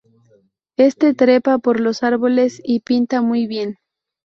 Este 0.77 1.13
trepa 1.13 1.59
por 1.59 1.79
los 1.79 2.01
árboles 2.01 2.59
y 2.65 2.79
pinta 2.79 3.21
muy 3.21 3.45
bien. 3.45 3.77